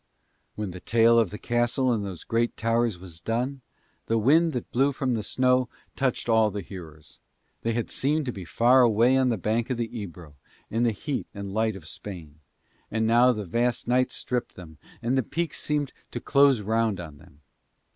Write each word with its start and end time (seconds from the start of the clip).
When 0.55 0.71
the 0.71 0.79
tale 0.79 1.19
of 1.19 1.29
the 1.29 1.37
castle 1.37 1.93
and 1.93 2.03
those 2.03 2.23
great 2.23 2.57
towers 2.57 2.97
was 2.97 3.21
done, 3.21 3.61
the 4.07 4.17
wind 4.17 4.51
that 4.53 4.71
blew 4.71 4.91
from 4.93 5.13
the 5.13 5.21
snow 5.21 5.69
touched 5.95 6.27
all 6.27 6.49
the 6.49 6.61
hearers; 6.63 7.19
they 7.61 7.73
had 7.73 7.91
seemed 7.91 8.25
to 8.25 8.31
be 8.31 8.47
away 8.59 9.15
by 9.19 9.23
the 9.25 9.37
bank 9.37 9.69
of 9.69 9.77
the 9.77 9.95
Ebro 10.01 10.33
in 10.71 10.81
the 10.81 10.91
heat 10.91 11.27
and 11.35 11.53
light 11.53 11.75
of 11.75 11.87
Spain, 11.87 12.39
and 12.89 13.05
now 13.05 13.31
the 13.31 13.45
vast 13.45 13.87
night 13.87 14.11
stripped 14.11 14.55
them 14.55 14.79
and 15.03 15.15
the 15.15 15.21
peaks 15.21 15.59
seemed 15.59 15.93
to 16.09 16.19
close 16.19 16.61
round 16.61 16.99
on 16.99 17.17
them. 17.17 17.41